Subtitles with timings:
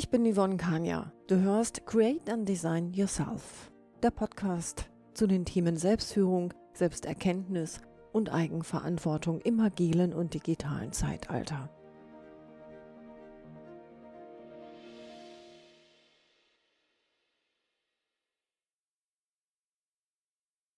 [0.00, 1.12] Ich bin Yvonne Kania.
[1.26, 3.70] Du hörst Create and Design Yourself,
[4.02, 11.68] der Podcast zu den Themen Selbstführung, Selbsterkenntnis und Eigenverantwortung im agilen und digitalen Zeitalter.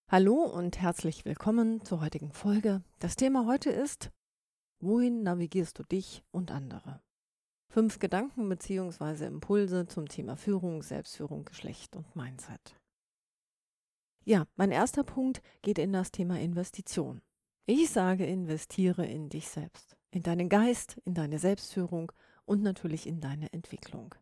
[0.08, 2.82] Hallo und herzlich willkommen zur heutigen Folge.
[2.98, 4.10] Das Thema heute ist,
[4.80, 7.00] wohin navigierst du dich und andere?
[7.72, 9.24] Fünf Gedanken bzw.
[9.24, 12.78] Impulse zum Thema Führung, Selbstführung, Geschlecht und Mindset.
[14.26, 17.22] Ja, mein erster Punkt geht in das Thema Investition.
[17.64, 22.12] Ich sage, investiere in dich selbst, in deinen Geist, in deine Selbstführung
[22.44, 24.14] und natürlich in deine Entwicklung.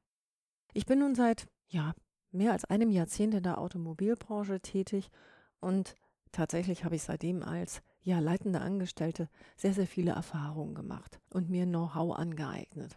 [0.73, 1.93] Ich bin nun seit, ja,
[2.31, 5.11] mehr als einem Jahrzehnt in der Automobilbranche tätig
[5.59, 5.97] und
[6.31, 11.67] tatsächlich habe ich seitdem als ja, leitende Angestellte sehr, sehr viele Erfahrungen gemacht und mir
[11.67, 12.97] Know-how angeeignet.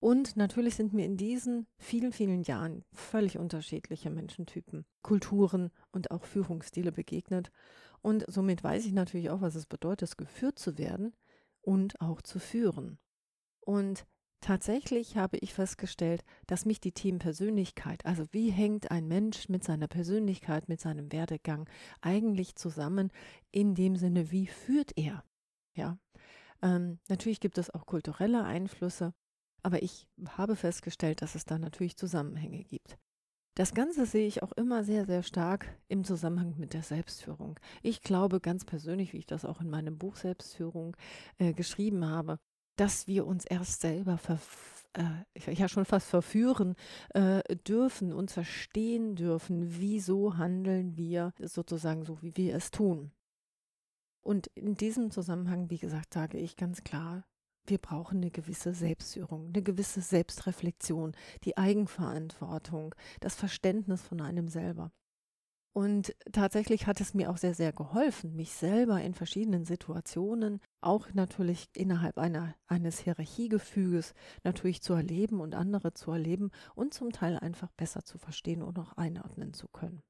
[0.00, 6.24] Und natürlich sind mir in diesen vielen, vielen Jahren völlig unterschiedliche Menschentypen, Kulturen und auch
[6.24, 7.50] Führungsstile begegnet.
[8.00, 11.14] Und somit weiß ich natürlich auch, was es bedeutet, geführt zu werden
[11.62, 12.98] und auch zu führen.
[13.60, 14.06] Und
[14.40, 19.64] tatsächlich habe ich festgestellt, dass mich die Themen Persönlichkeit, also wie hängt ein Mensch mit
[19.64, 21.68] seiner Persönlichkeit, mit seinem Werdegang
[22.00, 23.10] eigentlich zusammen,
[23.50, 25.24] in dem Sinne, wie führt er?
[25.74, 25.98] Ja.
[26.62, 29.12] Ähm, natürlich gibt es auch kulturelle Einflüsse,
[29.62, 30.06] aber ich
[30.36, 32.98] habe festgestellt, dass es da natürlich Zusammenhänge gibt.
[33.58, 37.58] Das Ganze sehe ich auch immer sehr, sehr stark im Zusammenhang mit der Selbstführung.
[37.82, 40.96] Ich glaube ganz persönlich, wie ich das auch in meinem Buch Selbstführung
[41.38, 42.38] äh, geschrieben habe,
[42.76, 44.20] dass wir uns erst selber
[44.92, 46.76] äh, ja schon fast verführen
[47.14, 53.10] äh, dürfen und verstehen dürfen, wieso handeln wir sozusagen so, wie wir es tun.
[54.20, 57.24] Und in diesem Zusammenhang, wie gesagt, sage ich ganz klar,
[57.68, 61.12] wir brauchen eine gewisse Selbstführung, eine gewisse Selbstreflexion,
[61.44, 64.90] die Eigenverantwortung, das Verständnis von einem selber.
[65.78, 71.12] Und tatsächlich hat es mir auch sehr, sehr geholfen, mich selber in verschiedenen Situationen, auch
[71.12, 77.38] natürlich innerhalb einer, eines Hierarchiegefüges, natürlich zu erleben und andere zu erleben und zum Teil
[77.38, 80.02] einfach besser zu verstehen und auch einordnen zu können.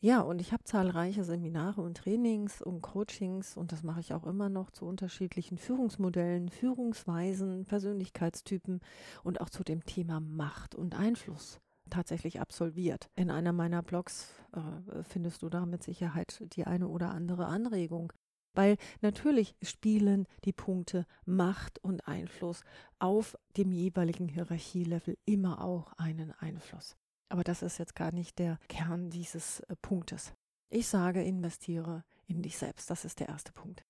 [0.00, 4.24] Ja, und ich habe zahlreiche Seminare und Trainings und Coachings und das mache ich auch
[4.26, 8.80] immer noch zu unterschiedlichen Führungsmodellen, Führungsweisen, Persönlichkeitstypen
[9.24, 11.60] und auch zu dem Thema Macht und Einfluss
[11.90, 13.10] tatsächlich absolviert.
[13.16, 18.12] In einer meiner Blogs äh, findest du da mit Sicherheit die eine oder andere Anregung.
[18.54, 22.62] Weil natürlich spielen die Punkte Macht und Einfluss
[23.00, 26.96] auf dem jeweiligen Hierarchielevel immer auch einen Einfluss.
[27.28, 30.32] Aber das ist jetzt gar nicht der Kern dieses äh, Punktes.
[30.70, 32.90] Ich sage, investiere in dich selbst.
[32.90, 33.84] Das ist der erste Punkt.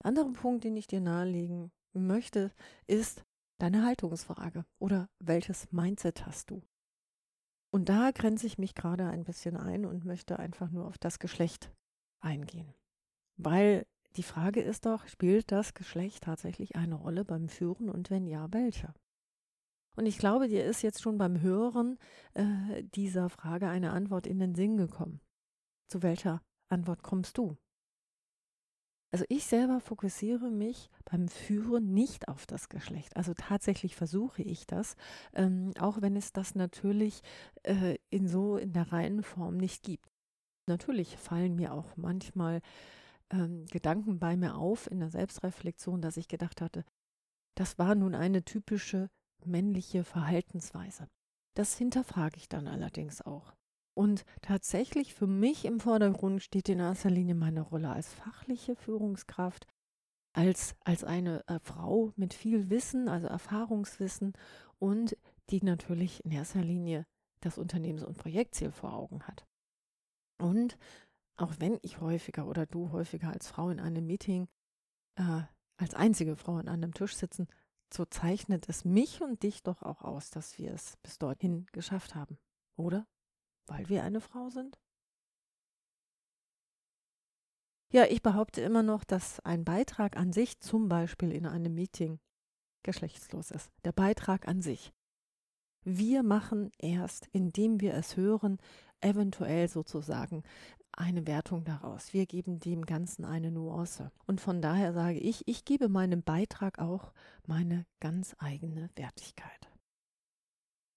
[0.00, 2.52] Der andere Punkt, den ich dir nahelegen möchte,
[2.86, 3.24] ist
[3.58, 6.62] deine Haltungsfrage oder welches Mindset hast du?
[7.70, 11.18] Und da grenze ich mich gerade ein bisschen ein und möchte einfach nur auf das
[11.18, 11.70] Geschlecht
[12.20, 12.74] eingehen.
[13.36, 18.26] Weil die Frage ist doch, spielt das Geschlecht tatsächlich eine Rolle beim Führen und wenn
[18.26, 18.94] ja, welche?
[19.98, 21.98] Und ich glaube, dir ist jetzt schon beim Hören
[22.34, 25.20] äh, dieser Frage eine Antwort in den Sinn gekommen.
[25.88, 27.56] Zu welcher Antwort kommst du?
[29.10, 33.16] Also ich selber fokussiere mich beim Führen nicht auf das Geschlecht.
[33.16, 34.94] Also tatsächlich versuche ich das,
[35.32, 37.22] ähm, auch wenn es das natürlich
[37.64, 40.12] äh, in so in der reinen Form nicht gibt.
[40.68, 42.60] Natürlich fallen mir auch manchmal
[43.30, 46.84] ähm, Gedanken bei mir auf in der Selbstreflexion, dass ich gedacht hatte,
[47.56, 49.10] das war nun eine typische
[49.48, 51.08] männliche Verhaltensweise.
[51.54, 53.52] Das hinterfrage ich dann allerdings auch.
[53.94, 59.66] Und tatsächlich für mich im Vordergrund steht in erster Linie meine Rolle als fachliche Führungskraft,
[60.32, 64.34] als, als eine äh, Frau mit viel Wissen, also Erfahrungswissen
[64.78, 65.16] und
[65.50, 67.06] die natürlich in erster Linie
[67.40, 69.46] das Unternehmens- und Projektziel vor Augen hat.
[70.40, 70.78] Und
[71.36, 74.48] auch wenn ich häufiger oder du häufiger als Frau in einem Meeting,
[75.16, 75.42] äh,
[75.76, 77.48] als einzige Frau an einem Tisch sitzen,
[77.92, 82.14] so zeichnet es mich und dich doch auch aus, dass wir es bis dorthin geschafft
[82.14, 82.38] haben,
[82.76, 83.06] oder?
[83.66, 84.78] Weil wir eine Frau sind?
[87.90, 92.20] Ja, ich behaupte immer noch, dass ein Beitrag an sich, zum Beispiel in einem Meeting,
[92.82, 93.70] geschlechtslos ist.
[93.84, 94.92] Der Beitrag an sich.
[95.84, 98.58] Wir machen erst, indem wir es hören,
[99.00, 100.42] eventuell sozusagen
[100.98, 102.12] eine Wertung daraus.
[102.12, 104.10] Wir geben dem Ganzen eine Nuance.
[104.26, 107.12] Und von daher sage ich, ich gebe meinem Beitrag auch
[107.46, 109.70] meine ganz eigene Wertigkeit.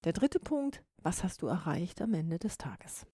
[0.04, 3.06] Der dritte Punkt, was hast du erreicht am Ende des Tages?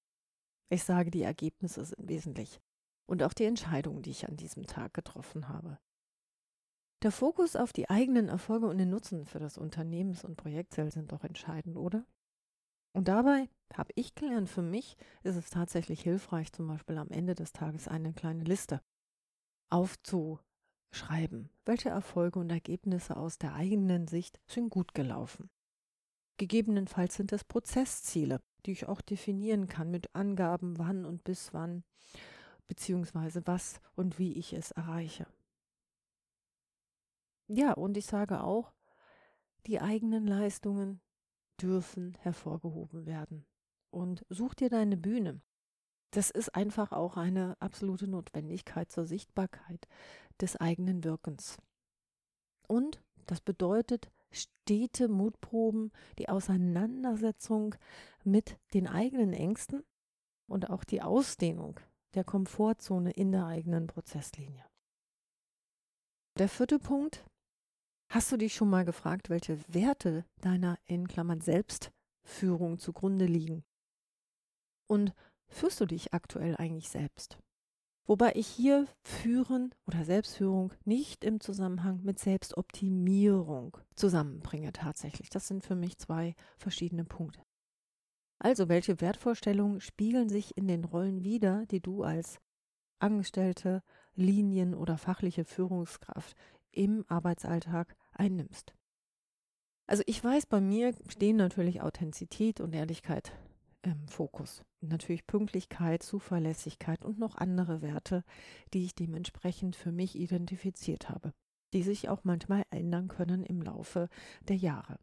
[0.69, 2.61] Ich sage, die Ergebnisse sind wesentlich
[3.05, 5.79] und auch die Entscheidungen, die ich an diesem Tag getroffen habe.
[7.03, 11.11] Der Fokus auf die eigenen Erfolge und den Nutzen für das Unternehmens- und Projektziel sind
[11.11, 12.05] doch entscheidend, oder?
[12.97, 17.35] Und dabei habe ich gelernt, für mich ist es tatsächlich hilfreich, zum Beispiel am Ende
[17.35, 18.81] des Tages eine kleine Liste
[19.69, 21.51] aufzuschreiben.
[21.63, 25.51] Welche Erfolge und Ergebnisse aus der eigenen Sicht sind gut gelaufen?
[26.37, 31.83] Gegebenenfalls sind es Prozessziele, die ich auch definieren kann mit Angaben, wann und bis wann,
[32.67, 35.27] beziehungsweise was und wie ich es erreiche.
[37.47, 38.73] Ja, und ich sage auch,
[39.67, 40.99] die eigenen Leistungen
[41.61, 43.45] dürfen hervorgehoben werden.
[43.89, 45.41] Und such dir deine Bühne.
[46.11, 49.87] Das ist einfach auch eine absolute Notwendigkeit zur Sichtbarkeit
[50.39, 51.57] des eigenen Wirkens.
[52.67, 57.75] Und das bedeutet stete Mutproben, die Auseinandersetzung
[58.23, 59.83] mit den eigenen Ängsten
[60.47, 61.79] und auch die Ausdehnung
[62.13, 64.65] der Komfortzone in der eigenen Prozesslinie.
[66.37, 67.25] Der vierte Punkt
[68.09, 73.65] Hast du dich schon mal gefragt, welche Werte deiner in Klammern Selbstführung zugrunde liegen?
[74.87, 75.13] Und
[75.49, 77.37] führst du dich aktuell eigentlich selbst?
[78.05, 85.29] Wobei ich hier Führen oder Selbstführung nicht im Zusammenhang mit Selbstoptimierung zusammenbringe tatsächlich.
[85.29, 87.41] Das sind für mich zwei verschiedene Punkte.
[88.39, 92.39] Also, welche Wertvorstellungen spiegeln sich in den Rollen wider, die du als
[92.99, 93.83] Angestellte,
[94.15, 96.35] Linien- oder fachliche Führungskraft
[96.77, 98.73] im Arbeitsalltag einnimmst.
[99.87, 103.33] Also ich weiß, bei mir stehen natürlich Authentizität und Ehrlichkeit
[103.81, 104.63] im Fokus.
[104.81, 108.23] Natürlich Pünktlichkeit, Zuverlässigkeit und noch andere Werte,
[108.73, 111.33] die ich dementsprechend für mich identifiziert habe,
[111.73, 114.09] die sich auch manchmal ändern können im Laufe
[114.47, 114.99] der Jahre.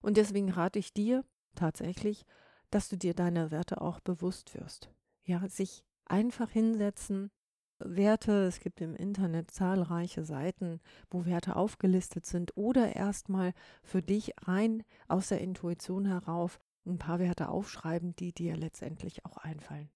[0.00, 2.24] Und deswegen rate ich dir tatsächlich,
[2.70, 4.90] dass du dir deine Werte auch bewusst wirst.
[5.24, 7.30] Ja, sich einfach hinsetzen,
[7.80, 10.80] Werte, es gibt im Internet zahlreiche Seiten,
[11.10, 13.52] wo Werte aufgelistet sind oder erstmal
[13.82, 19.36] für dich rein aus der Intuition herauf ein paar Werte aufschreiben, die dir letztendlich auch
[19.36, 19.90] einfallen.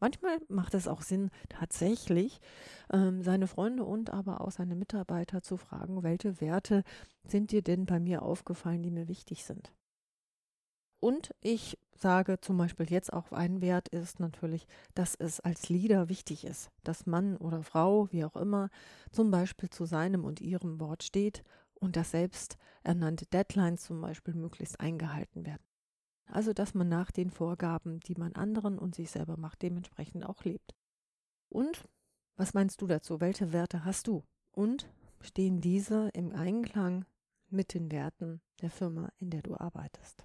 [0.00, 2.40] Manchmal macht es auch Sinn, tatsächlich
[2.92, 6.82] ähm, seine Freunde und aber auch seine Mitarbeiter zu fragen, welche Werte
[7.26, 9.72] sind dir denn bei mir aufgefallen, die mir wichtig sind.
[11.04, 16.08] Und ich sage zum Beispiel jetzt auch ein Wert ist natürlich, dass es als Leader
[16.08, 18.70] wichtig ist, dass Mann oder Frau, wie auch immer,
[19.10, 24.32] zum Beispiel zu seinem und ihrem Wort steht und dass selbst ernannte Deadlines zum Beispiel
[24.32, 25.62] möglichst eingehalten werden.
[26.24, 30.42] Also dass man nach den Vorgaben, die man anderen und sich selber macht, dementsprechend auch
[30.44, 30.74] lebt.
[31.50, 31.86] Und
[32.36, 33.20] was meinst du dazu?
[33.20, 34.24] Welche Werte hast du?
[34.52, 34.88] Und
[35.20, 37.04] stehen diese im Einklang
[37.50, 40.24] mit den Werten der Firma, in der du arbeitest?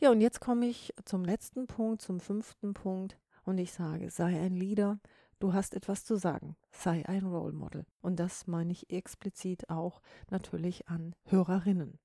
[0.00, 3.18] Ja, und jetzt komme ich zum letzten Punkt, zum fünften Punkt.
[3.44, 4.98] Und ich sage, sei ein Leader,
[5.38, 7.86] du hast etwas zu sagen, sei ein Role Model.
[8.00, 10.00] Und das meine ich explizit auch
[10.30, 11.98] natürlich an Hörerinnen.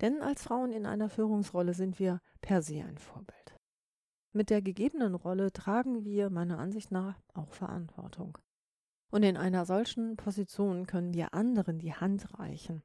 [0.00, 3.56] Denn als Frauen in einer Führungsrolle sind wir per se ein Vorbild.
[4.32, 8.38] Mit der gegebenen Rolle tragen wir meiner Ansicht nach auch Verantwortung.
[9.10, 12.82] Und in einer solchen Position können wir anderen die Hand reichen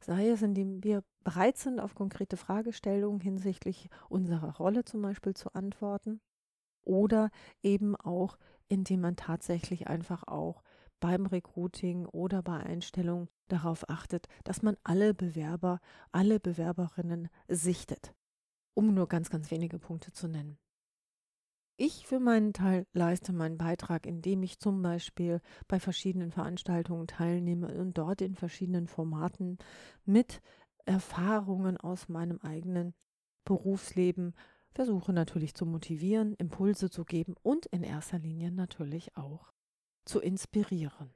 [0.00, 5.52] sei es, indem wir bereit sind, auf konkrete Fragestellungen hinsichtlich unserer Rolle zum Beispiel zu
[5.54, 6.20] antworten,
[6.86, 7.30] oder
[7.62, 8.38] eben auch,
[8.68, 10.62] indem man tatsächlich einfach auch
[11.00, 15.80] beim Recruiting oder bei Einstellungen darauf achtet, dass man alle Bewerber,
[16.12, 18.14] alle Bewerberinnen sichtet,
[18.74, 20.58] um nur ganz, ganz wenige Punkte zu nennen.
[21.78, 27.68] Ich für meinen Teil leiste meinen Beitrag, indem ich zum Beispiel bei verschiedenen Veranstaltungen teilnehme
[27.68, 29.58] und dort in verschiedenen Formaten
[30.06, 30.40] mit
[30.86, 32.94] Erfahrungen aus meinem eigenen
[33.44, 34.34] Berufsleben
[34.72, 39.52] versuche natürlich zu motivieren, Impulse zu geben und in erster Linie natürlich auch
[40.04, 41.14] zu inspirieren.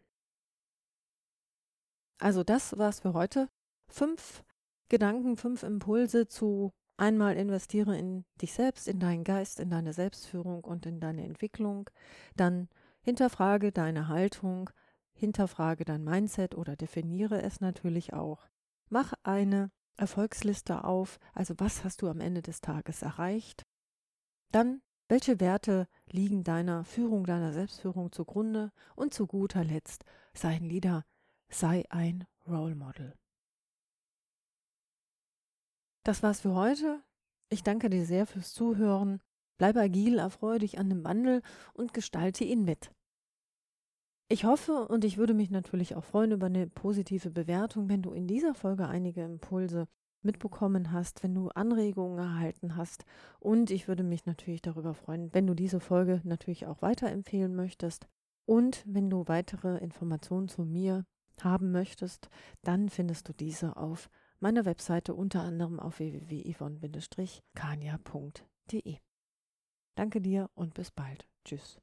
[2.18, 3.48] Also das war's für heute.
[3.88, 4.44] Fünf
[4.88, 10.62] Gedanken, fünf Impulse zu Einmal investiere in dich selbst, in deinen Geist, in deine Selbstführung
[10.62, 11.88] und in deine Entwicklung.
[12.36, 12.68] Dann
[13.00, 14.68] hinterfrage deine Haltung,
[15.14, 18.46] hinterfrage dein Mindset oder definiere es natürlich auch.
[18.90, 23.64] Mach eine Erfolgsliste auf, also was hast du am Ende des Tages erreicht.
[24.52, 28.72] Dann, welche Werte liegen deiner Führung, deiner Selbstführung zugrunde.
[28.94, 30.04] Und zu guter Letzt,
[30.34, 31.06] sei ein Leader,
[31.48, 33.14] sei ein Role Model.
[36.04, 37.02] Das war's für heute.
[37.50, 39.20] Ich danke dir sehr fürs Zuhören.
[39.58, 41.42] Bleib agil, erfreue dich an dem Wandel
[41.74, 42.92] und gestalte ihn mit.
[44.28, 48.12] Ich hoffe und ich würde mich natürlich auch freuen über eine positive Bewertung, wenn du
[48.12, 49.88] in dieser Folge einige Impulse
[50.22, 53.04] mitbekommen hast, wenn du Anregungen erhalten hast.
[53.38, 58.06] Und ich würde mich natürlich darüber freuen, wenn du diese Folge natürlich auch weiterempfehlen möchtest.
[58.46, 61.04] Und wenn du weitere Informationen zu mir
[61.42, 62.28] haben möchtest,
[62.62, 68.96] dann findest du diese auf meiner Webseite unter anderem auf www.yvonne-kania.de.
[69.96, 71.26] Danke dir und bis bald.
[71.44, 71.80] Tschüss.